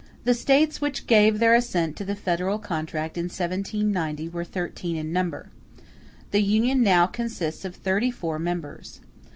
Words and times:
]The 0.23 0.33
States 0.33 0.81
which 0.81 1.05
gave 1.05 1.37
their 1.37 1.53
assent 1.53 1.95
to 1.97 2.03
the 2.03 2.15
federal 2.15 2.57
contract 2.57 3.19
in 3.19 3.25
1790 3.25 4.29
were 4.29 4.43
thirteen 4.43 4.95
in 4.97 5.13
number; 5.13 5.51
the 6.31 6.41
Union 6.41 6.81
now 6.81 7.05
consists 7.05 7.65
of 7.65 7.75
thirty 7.75 8.09
four 8.09 8.39
members. 8.39 9.01